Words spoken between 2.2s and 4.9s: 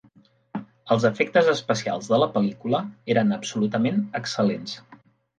la pel·lícula eren absolutament excel·lents.